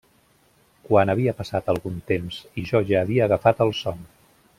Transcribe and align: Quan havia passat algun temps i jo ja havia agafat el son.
Quan 0.85 1.11
havia 1.13 1.33
passat 1.41 1.69
algun 1.73 1.99
temps 2.13 2.39
i 2.63 2.67
jo 2.71 2.81
ja 2.93 3.03
havia 3.03 3.27
agafat 3.29 3.63
el 3.67 3.75
son. 3.83 4.01